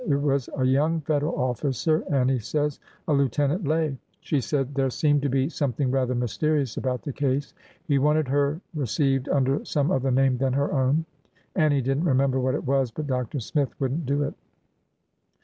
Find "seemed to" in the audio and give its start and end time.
4.89-5.29